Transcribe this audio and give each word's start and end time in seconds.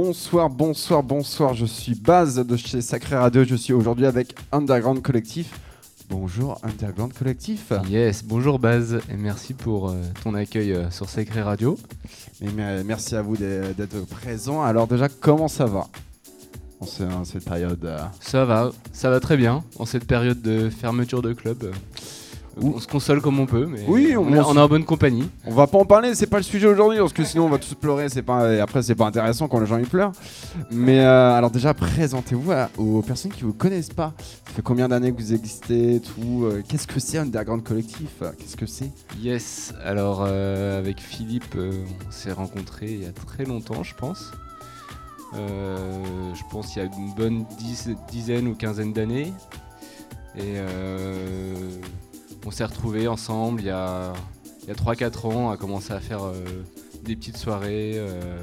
Bonsoir, 0.00 0.48
bonsoir, 0.48 1.02
bonsoir. 1.02 1.54
Je 1.54 1.66
suis 1.66 1.96
Baz 1.96 2.36
de 2.36 2.56
chez 2.56 2.82
Sacré 2.82 3.16
Radio. 3.16 3.42
Je 3.42 3.56
suis 3.56 3.72
aujourd'hui 3.72 4.06
avec 4.06 4.32
Underground 4.52 5.02
Collectif. 5.02 5.58
Bonjour 6.08 6.56
Underground 6.62 7.12
Collectif. 7.12 7.72
Yes, 7.88 8.22
bonjour 8.24 8.60
Baz 8.60 9.00
et 9.10 9.16
merci 9.16 9.54
pour 9.54 9.90
euh, 9.90 9.96
ton 10.22 10.34
accueil 10.34 10.72
euh, 10.72 10.88
sur 10.92 11.08
Sacré 11.08 11.42
Radio. 11.42 11.76
Et 12.40 12.46
merci 12.84 13.16
à 13.16 13.22
vous 13.22 13.36
d'être 13.36 14.06
présent. 14.06 14.62
Alors 14.62 14.86
déjà, 14.86 15.08
comment 15.08 15.48
ça 15.48 15.64
va 15.64 15.88
en, 16.78 17.24
cette 17.24 17.44
période 17.44 17.84
euh 17.84 17.98
Ça 18.20 18.44
va, 18.44 18.70
ça 18.92 19.10
va 19.10 19.18
très 19.18 19.36
bien 19.36 19.64
en 19.80 19.84
cette 19.84 20.04
période 20.04 20.40
de 20.40 20.70
fermeture 20.70 21.22
de 21.22 21.32
club. 21.32 21.72
On 22.60 22.80
se 22.80 22.86
console 22.86 23.20
comme 23.20 23.38
on 23.38 23.46
peut, 23.46 23.66
mais 23.66 23.84
oui, 23.86 24.16
on, 24.16 24.32
est, 24.32 24.38
en 24.38 24.68
bonne 24.68 24.84
compagnie. 24.84 25.28
On 25.44 25.52
va 25.52 25.66
pas 25.66 25.78
en 25.78 25.84
parler, 25.84 26.14
c'est 26.14 26.26
pas 26.26 26.38
le 26.38 26.42
sujet 26.42 26.66
aujourd'hui, 26.66 26.98
parce 26.98 27.12
que 27.12 27.24
sinon 27.24 27.46
on 27.46 27.48
va 27.48 27.58
tous 27.58 27.74
pleurer. 27.74 28.08
C'est 28.08 28.22
pas 28.22 28.52
et 28.52 28.60
après 28.60 28.82
c'est 28.82 28.94
pas 28.94 29.06
intéressant 29.06 29.48
quand 29.48 29.60
les 29.60 29.66
gens 29.66 29.78
y 29.78 29.84
pleurent. 29.84 30.12
Mais 30.70 31.00
euh, 31.00 31.36
alors 31.36 31.50
déjà 31.50 31.74
présentez-vous 31.74 32.52
aux 32.78 33.02
personnes 33.02 33.32
qui 33.32 33.42
vous 33.42 33.52
connaissent 33.52 33.92
pas. 33.92 34.12
Ça 34.46 34.54
fait 34.54 34.62
combien 34.62 34.88
d'années 34.88 35.12
que 35.12 35.20
vous 35.20 35.34
existez, 35.34 36.00
tout 36.00 36.44
euh, 36.44 36.62
Qu'est-ce 36.68 36.86
que 36.86 36.98
c'est 36.98 37.18
Underground 37.18 37.62
Collectif 37.62 38.22
Qu'est-ce 38.38 38.56
que 38.56 38.66
c'est? 38.66 38.90
Yes. 39.20 39.72
Alors 39.84 40.24
euh, 40.26 40.78
avec 40.78 41.00
Philippe, 41.00 41.56
on 41.56 42.10
s'est 42.10 42.32
rencontrés 42.32 42.90
il 42.90 43.02
y 43.02 43.06
a 43.06 43.12
très 43.12 43.44
longtemps, 43.44 43.82
je 43.84 43.94
pense. 43.94 44.32
je 45.32 46.42
pense 46.50 46.74
il 46.74 46.80
y 46.80 46.82
a 46.82 46.86
une 46.86 47.14
bonne 47.14 47.44
dizaine 48.10 48.48
ou 48.48 48.54
quinzaine 48.54 48.92
d'années. 48.92 49.32
Et 50.36 50.56
on 52.48 52.50
s'est 52.50 52.64
retrouvés 52.64 53.08
ensemble 53.08 53.60
il 53.60 53.66
y 53.66 53.70
a, 53.70 54.14
3-4 54.68 55.26
ans, 55.26 55.50
à 55.50 55.58
commencer 55.58 55.92
à 55.92 56.00
faire 56.00 56.24
euh, 56.24 56.32
des 57.04 57.14
petites 57.14 57.36
soirées, 57.36 57.92
euh, 57.96 58.42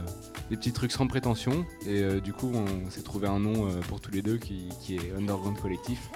des 0.52 0.58
petits 0.58 0.74
trucs 0.74 0.92
sans 0.92 1.08
prétention. 1.08 1.66
Et 1.88 2.04
euh, 2.04 2.20
du 2.20 2.32
coup, 2.32 2.52
on 2.54 2.92
s'est 2.92 3.02
trouvé 3.02 3.28
un 3.28 3.40
nom 3.40 3.68
pour 3.90 4.02
tous 4.02 4.12
les 4.12 4.22
deux 4.22 4.38
qui, 4.38 4.70
est 4.92 5.12
Underground 5.18 5.60
Collectif. 5.60 6.12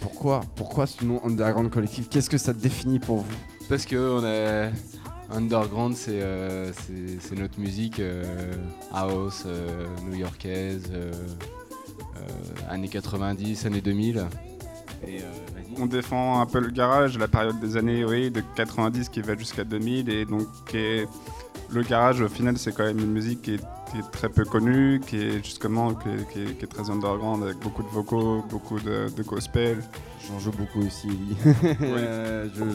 pourquoi 0.00 0.40
Pourquoi 0.56 0.88
ce 0.88 1.04
nom 1.04 1.24
Underground 1.24 1.70
Collectif? 1.70 2.08
Qu'est-ce 2.08 2.28
que 2.28 2.38
ça 2.38 2.52
définit 2.52 2.98
pour 2.98 3.18
vous? 3.18 3.36
Parce 3.68 3.86
que 3.86 4.18
on 4.18 4.24
est 4.24 4.72
Underground, 5.30 5.94
c'est 5.94 7.36
notre 7.36 7.60
musique 7.60 8.02
house, 8.92 9.46
new-yorkaise, 10.10 10.90
années 12.68 12.88
90, 12.88 13.64
années 13.66 13.80
2000. 13.80 14.26
Et 15.06 15.20
on 15.78 15.86
défend 15.86 16.40
un 16.40 16.46
peu 16.46 16.60
le 16.60 16.70
garage, 16.70 17.18
la 17.18 17.28
période 17.28 17.60
des 17.60 17.76
années 17.76 18.04
oui, 18.04 18.30
de 18.30 18.42
90 18.56 19.08
qui 19.08 19.20
va 19.20 19.36
jusqu'à 19.36 19.64
2000. 19.64 20.08
Et 20.08 20.24
donc, 20.24 20.46
le 21.70 21.82
garage, 21.82 22.20
au 22.20 22.28
final, 22.28 22.56
c'est 22.58 22.72
quand 22.72 22.84
même 22.84 22.98
une 22.98 23.12
musique 23.12 23.42
qui 23.42 23.54
est, 23.54 23.60
très 24.12 24.28
peu 24.28 24.44
connue, 24.44 25.00
qui 25.06 25.16
est 25.16 25.44
justement 25.44 25.94
qui 25.94 26.08
est, 26.40 26.66
très 26.66 26.90
underground, 26.90 27.42
avec 27.42 27.58
beaucoup 27.58 27.82
de 27.82 27.88
vocaux, 27.88 28.44
beaucoup 28.50 28.78
de, 28.80 29.08
gospel. 29.22 29.78
J'en 30.26 30.38
joue 30.38 30.50
beaucoup 30.50 30.86
aussi, 30.86 31.08
oui. 31.08 31.52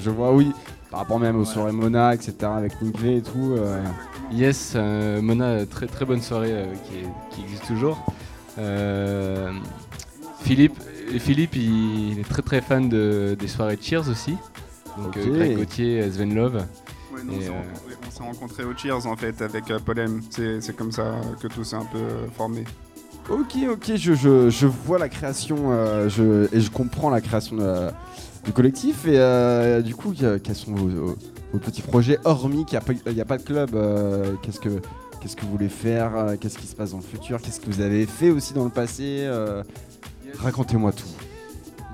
je, 0.01 0.09
vois, 0.09 0.33
oui. 0.33 0.51
Par 0.89 1.01
rapport 1.01 1.19
même 1.19 1.39
aux 1.39 1.45
soirées 1.45 1.71
Mona, 1.71 2.15
etc., 2.15 2.35
avec 2.41 2.81
Nick 2.81 2.99
V 2.99 3.17
et 3.17 3.21
tout. 3.21 3.55
Euh. 3.57 3.83
Yes, 4.31 4.73
euh, 4.75 5.21
Mona, 5.21 5.65
très 5.65 5.85
très 5.85 6.05
bonne 6.05 6.21
soirée 6.21 6.51
euh, 6.51 6.65
qui, 6.85 7.35
qui, 7.35 7.43
existe 7.43 7.67
toujours. 7.67 8.03
Philippe, 10.41 10.79
Philippe, 11.19 11.55
il 11.55 12.19
est 12.19 12.27
très 12.29 12.41
très 12.41 12.61
fan 12.61 12.89
de, 12.89 13.35
des 13.39 13.47
soirées 13.47 13.77
Cheers 13.81 14.09
aussi. 14.09 14.35
Donc 14.97 15.17
okay. 15.17 15.29
Greg 15.29 15.57
Gauthier, 15.57 16.11
Sven 16.11 16.33
Love. 16.35 16.65
on 17.13 18.11
s'est 18.11 18.23
rencontrés 18.23 18.63
au 18.63 18.75
Cheers 18.75 19.05
en 19.05 19.15
fait 19.15 19.41
avec 19.41 19.71
euh, 19.71 19.79
Polem. 19.79 20.21
C'est 20.29 20.75
comme 20.75 20.91
ça 20.91 21.15
que 21.41 21.47
tout 21.47 21.63
s'est 21.63 21.75
un 21.75 21.85
peu 21.85 21.97
euh, 21.97 22.27
formé. 22.35 22.63
Ok, 23.29 23.55
ok, 23.71 23.95
je, 23.95 24.13
je, 24.13 24.49
je 24.49 24.67
vois 24.67 24.99
la 24.99 25.07
création 25.07 25.71
euh, 25.71 26.09
je, 26.09 26.53
et 26.53 26.59
je 26.59 26.69
comprends 26.69 27.09
la 27.09 27.21
création 27.21 27.55
du 28.43 28.51
collectif. 28.51 29.05
Et 29.07 29.81
du 29.83 29.95
coup, 29.95 30.13
quels 30.13 30.55
sont 30.55 30.73
vos, 30.73 31.59
petits 31.59 31.81
projets 31.81 32.19
hormis 32.25 32.65
qu'il 32.65 32.77
n'y 33.07 33.19
a, 33.19 33.23
a, 33.23 33.25
pas 33.25 33.37
de 33.37 33.43
club 33.43 33.71
Qu'est-ce 34.41 34.59
que 34.59 34.81
Qu'est-ce 35.21 35.37
que 35.37 35.43
vous 35.43 35.51
voulez 35.51 35.69
faire 35.69 36.35
Qu'est-ce 36.41 36.57
qui 36.57 36.67
se 36.67 36.75
passe 36.75 36.91
dans 36.91 36.97
le 36.97 37.03
futur 37.03 37.41
Qu'est-ce 37.41 37.61
que 37.61 37.67
vous 37.67 37.79
avez 37.79 38.05
fait 38.05 38.29
aussi 38.29 38.53
dans 38.53 38.65
le 38.65 38.69
passé 38.69 39.25
Racontez-moi 40.39 40.91
tout. 40.91 41.07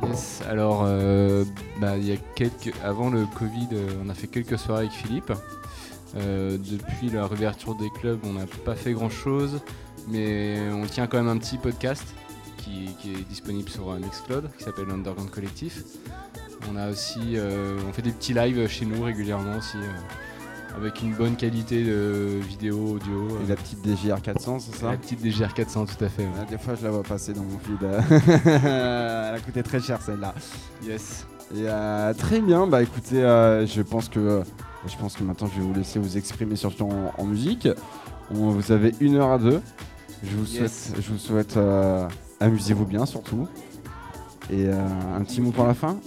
Yes, 0.08 0.42
alors 0.48 0.84
euh, 0.86 1.44
bah, 1.80 1.98
y 1.98 2.12
a 2.12 2.18
quelques... 2.36 2.74
avant 2.84 3.10
le 3.10 3.26
Covid, 3.26 3.68
euh, 3.74 3.90
on 4.04 4.10
a 4.10 4.14
fait 4.14 4.28
quelques 4.28 4.58
soirées 4.58 4.86
avec 4.86 4.92
Philippe. 4.92 5.34
Euh, 6.16 6.58
depuis 6.58 7.10
la 7.10 7.28
réouverture 7.28 7.76
des 7.76 7.90
clubs, 7.90 8.20
on 8.24 8.34
n'a 8.34 8.46
pas 8.66 8.76
fait 8.76 8.94
grand 8.94 9.10
chose, 9.10 9.62
mais 10.08 10.58
on 10.72 10.86
tient 10.86 11.08
quand 11.08 11.18
même 11.18 11.28
un 11.28 11.38
petit 11.38 11.58
podcast 11.58 12.04
qui, 12.58 12.90
est 13.10 13.28
disponible 13.28 13.70
sur 13.70 13.94
Mixcloud 13.94 14.50
qui 14.58 14.64
s'appelle 14.64 14.90
Underground 14.90 15.30
Collectif. 15.30 15.84
On 16.72 16.76
a 16.76 16.90
aussi, 16.90 17.38
on 17.38 17.94
fait 17.94 18.02
des 18.02 18.12
petits 18.12 18.34
lives 18.34 18.68
chez 18.68 18.86
nous 18.86 19.02
régulièrement 19.02 19.58
aussi 19.58 19.78
avec 20.76 21.02
une 21.02 21.14
bonne 21.14 21.36
qualité 21.36 21.84
de 21.84 22.40
vidéo, 22.48 22.96
audio. 22.96 23.40
Et 23.44 23.50
la 23.50 23.56
petite 23.56 23.86
DJR 23.86 24.22
400, 24.22 24.60
c'est 24.60 24.76
ça 24.76 24.92
La 24.92 24.98
petite 24.98 25.20
DJR 25.24 25.54
400, 25.54 25.86
tout 25.86 26.04
à 26.06 26.10
fait. 26.10 26.28
des 26.50 26.58
fois, 26.58 26.76
je 26.76 26.84
la 26.84 26.92
vois 26.92 27.04
passer 27.04 27.34
dans 27.34 27.44
mon 27.44 27.60
feed. 27.60 27.80
Elle 28.46 29.36
a 29.36 29.40
coûté 29.44 29.64
très 29.64 29.80
cher 29.80 30.02
celle-là. 30.02 30.34
Yes. 30.84 31.26
Et 31.56 31.64
euh, 31.66 32.14
très 32.14 32.42
bien, 32.42 32.68
bah 32.68 32.84
écoutez, 32.84 33.24
euh, 33.24 33.66
je 33.66 33.82
pense 33.82 34.08
que 34.08 34.44
je 34.86 34.96
pense 34.98 35.16
que 35.16 35.24
maintenant 35.24 35.48
je 35.48 35.60
vais 35.60 35.66
vous 35.66 35.74
laisser 35.74 35.98
vous 35.98 36.16
exprimer 36.16 36.56
surtout 36.56 36.88
en, 37.18 37.26
musique. 37.26 37.68
vous 38.30 38.72
avez 38.72 38.94
une 39.00 39.16
heure 39.16 39.32
à 39.32 39.40
deux. 39.40 39.60
Je 40.24 40.36
vous 40.36 40.46
souhaite, 40.46 40.94
je 41.00 41.12
vous 41.12 41.18
souhaite 41.18 41.58
euh, 41.58 42.08
amusez-vous 42.40 42.86
bien 42.86 43.06
surtout. 43.08 43.48
Et 44.52 44.68
un 44.70 45.24
petit 45.24 45.42
mot 45.42 45.52
pour 45.52 45.66
la 45.66 45.74
fin? 45.74 45.98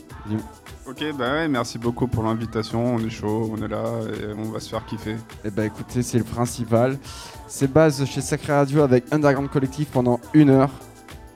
Ok, 0.84 1.04
bah 1.16 1.32
ouais, 1.32 1.48
merci 1.48 1.78
beaucoup 1.78 2.08
pour 2.08 2.24
l'invitation. 2.24 2.96
On 2.96 2.98
est 2.98 3.10
chaud, 3.10 3.52
on 3.56 3.62
est 3.62 3.68
là 3.68 3.84
et 4.08 4.32
on 4.36 4.50
va 4.50 4.58
se 4.58 4.68
faire 4.68 4.84
kiffer. 4.84 5.12
Et 5.12 5.16
eh 5.46 5.50
bah 5.50 5.64
écoutez, 5.64 6.02
c'est 6.02 6.18
le 6.18 6.24
principal. 6.24 6.98
C'est 7.46 7.72
base 7.72 8.04
chez 8.04 8.20
Sacré 8.20 8.52
Radio 8.52 8.82
avec 8.82 9.04
Underground 9.12 9.48
Collectif 9.48 9.88
pendant 9.88 10.18
une 10.34 10.50
heure. 10.50 10.70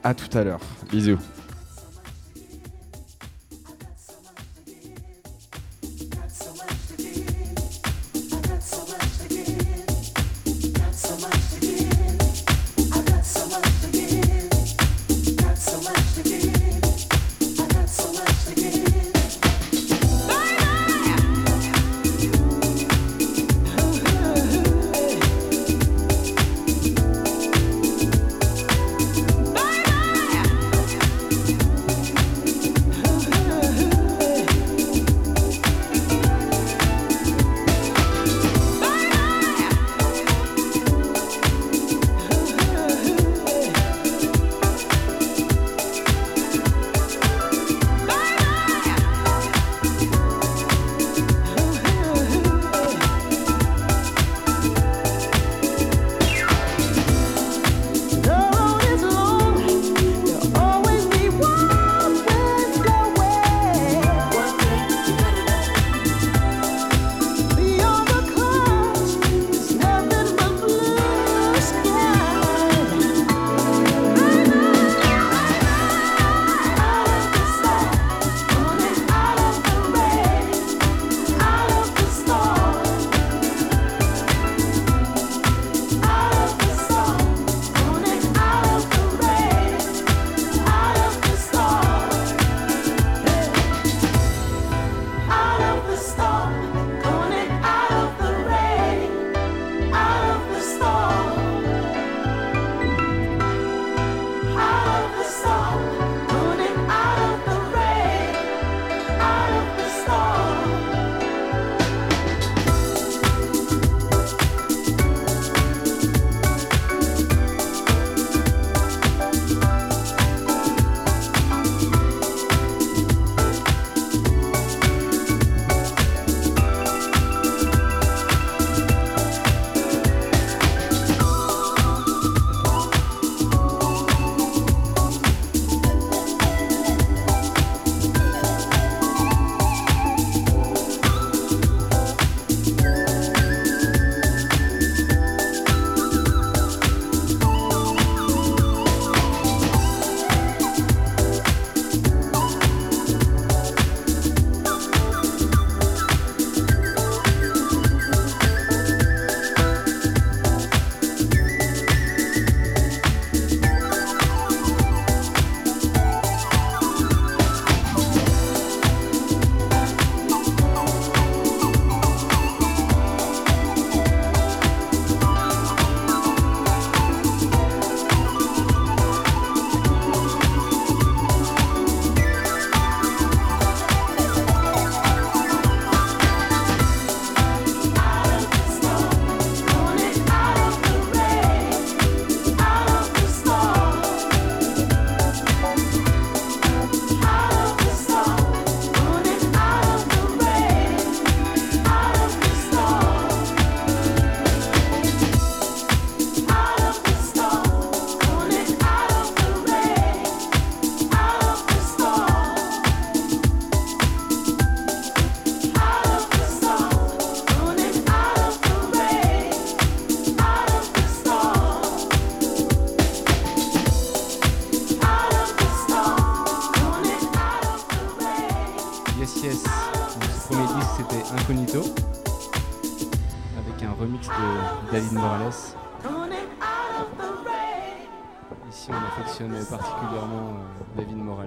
À 0.03 0.13
tout 0.13 0.37
à 0.37 0.43
l'heure. 0.43 0.59
Bisous. 0.91 1.17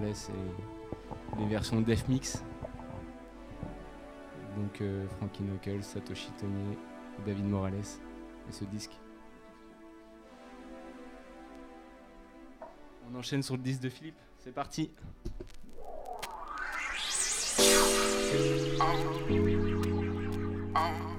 parallèle, 0.01 0.17
c'est 0.17 0.33
les 1.39 1.47
versions 1.47 1.81
Def 1.81 2.09
Mix. 2.09 2.43
Donc 4.57 4.81
euh, 4.81 5.07
Frankie 5.19 5.43
Knuckles, 5.43 5.83
Satoshi 5.83 6.31
Tonier, 6.33 6.79
David 7.25 7.47
Morales 7.47 7.75
et 8.49 8.53
ce 8.53 8.65
disque. 8.65 8.99
On 13.11 13.15
enchaîne 13.19 13.43
sur 13.43 13.57
le 13.57 13.63
disque 13.63 13.83
de 13.83 13.89
Philippe. 13.89 14.19
C'est 14.39 14.53
parti. 14.53 14.91
Oh. 15.79 16.21
Oh. 20.77 21.10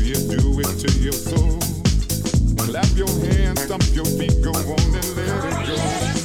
you 0.00 0.14
do 0.14 0.60
it 0.60 0.78
to 0.78 0.98
your 0.98 1.12
soul. 1.12 1.58
Clap 2.56 2.86
your 2.96 3.08
hands, 3.26 3.62
stomp 3.62 3.84
your 3.94 4.04
feet, 4.04 4.42
go 4.42 4.50
on 4.50 4.94
and 4.94 5.16
let 5.16 5.44
it 5.44 6.14
go. 6.14 6.19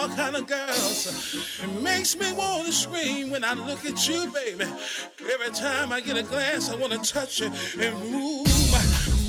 All 0.00 0.08
kind 0.08 0.34
of 0.34 0.46
girls. 0.46 1.60
It 1.62 1.82
makes 1.82 2.16
me 2.16 2.32
want 2.32 2.66
to 2.66 2.72
scream 2.72 3.30
when 3.30 3.44
I 3.44 3.52
look 3.52 3.84
at 3.84 4.08
you, 4.08 4.30
baby. 4.32 4.64
Every 5.34 5.50
time 5.52 5.92
I 5.92 6.00
get 6.00 6.16
a 6.16 6.22
glance, 6.22 6.70
I 6.70 6.76
want 6.76 6.92
to 6.92 7.12
touch 7.12 7.40
you 7.40 7.50
and 7.78 7.94
move 8.10 8.46
my, 8.72 8.82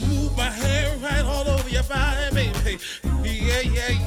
move 0.07 0.38
my 0.38 0.49
hair 0.49 0.95
right 0.97 1.26
all 1.26 1.47
over 1.47 1.69
your 1.69 1.84
body, 1.84 2.34
baby. 2.34 2.80
Yeah, 3.03 3.61
yeah, 3.61 3.61
yeah, 3.61 3.89
yeah, 3.89 4.01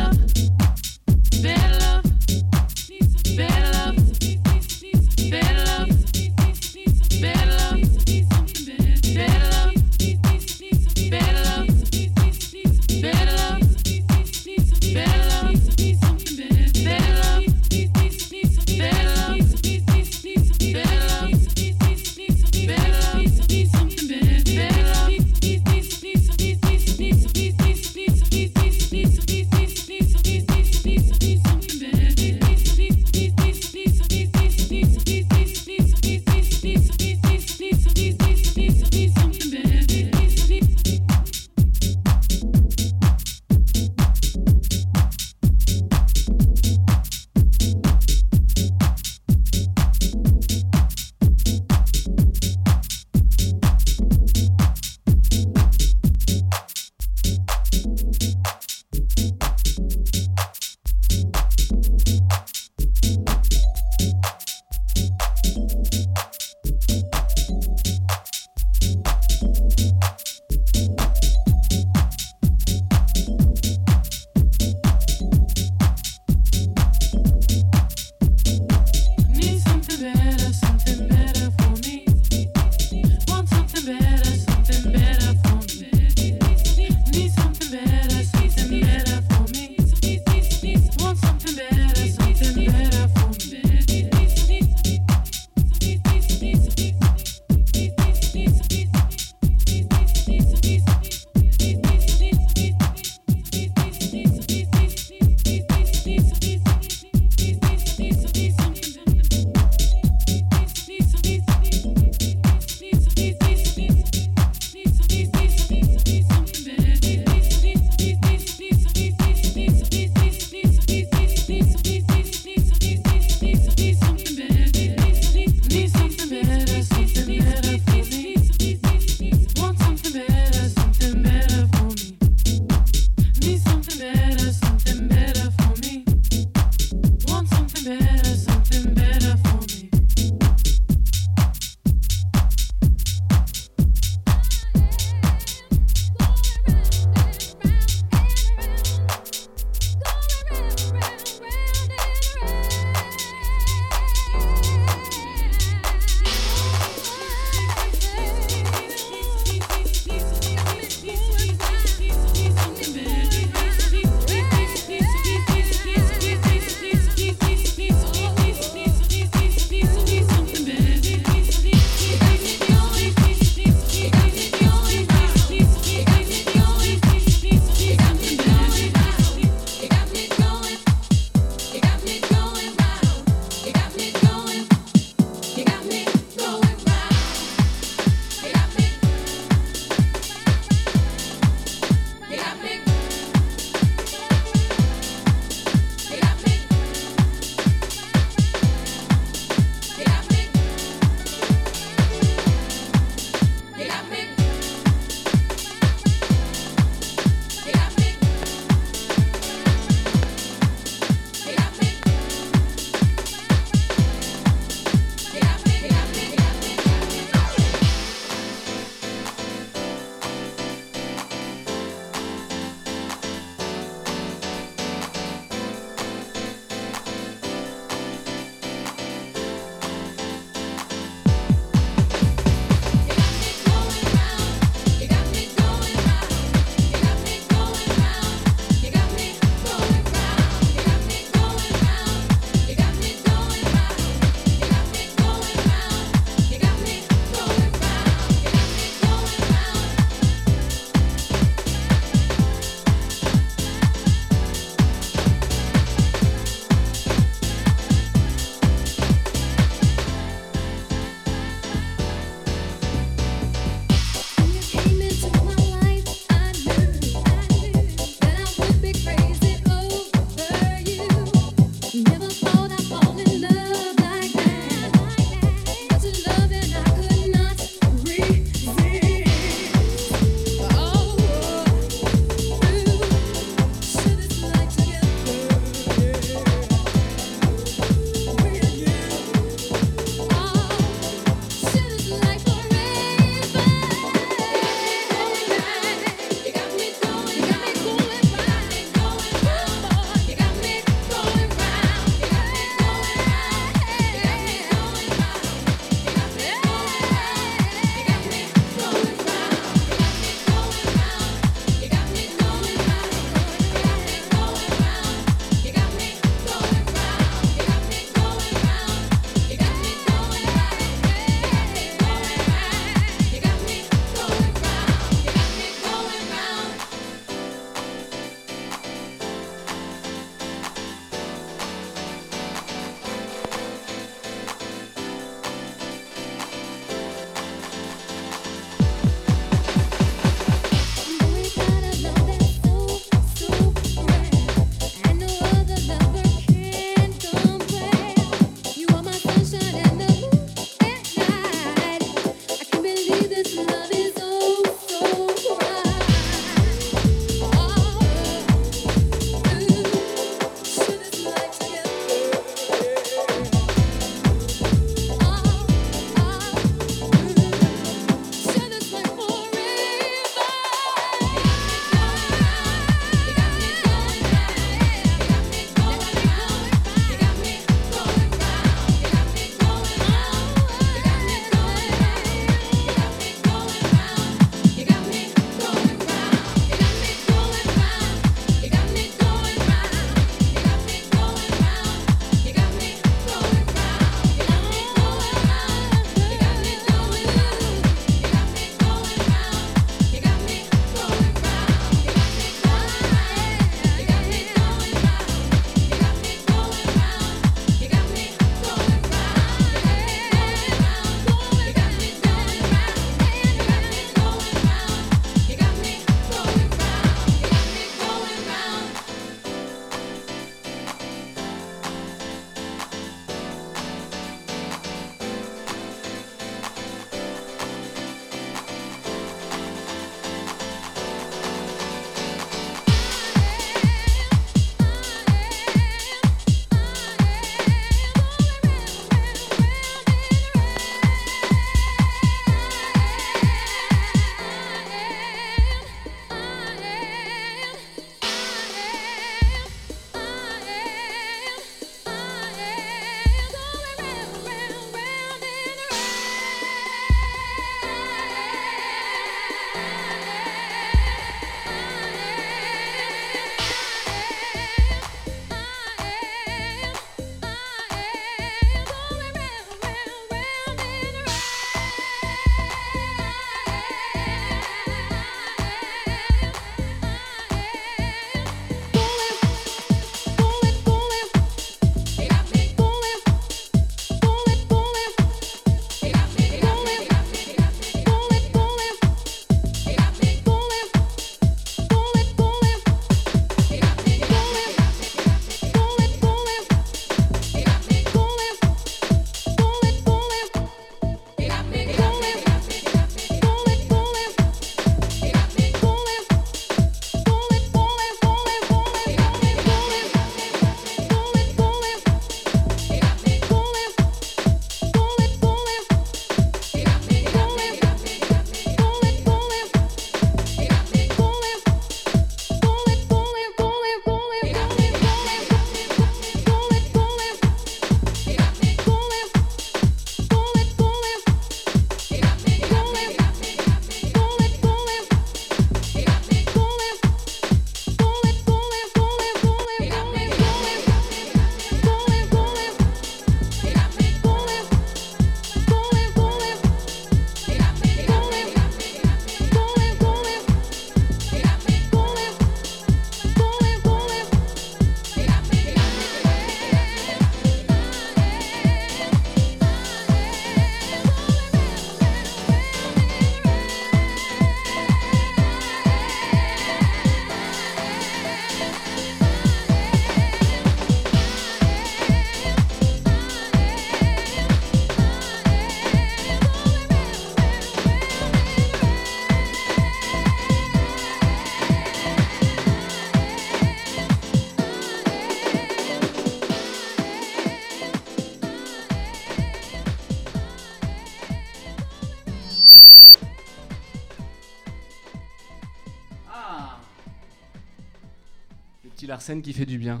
Larsen 599.06 599.42
qui 599.42 599.52
fait 599.52 599.66
du 599.66 599.78
bien. 599.78 600.00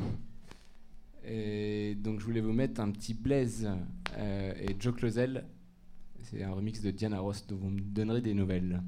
Et 1.24 1.94
donc 1.96 2.20
je 2.20 2.24
voulais 2.24 2.40
vous 2.40 2.52
mettre 2.52 2.80
un 2.80 2.90
petit 2.90 3.14
Blaze 3.14 3.68
euh, 4.16 4.52
et 4.60 4.74
Joe 4.78 4.94
Closel. 4.94 5.44
C'est 6.22 6.42
un 6.42 6.52
remix 6.52 6.80
de 6.82 6.90
Diana 6.90 7.20
Ross 7.20 7.46
dont 7.46 7.56
vous 7.56 7.70
me 7.70 7.80
donnerez 7.80 8.20
des 8.20 8.34
nouvelles. 8.34 8.82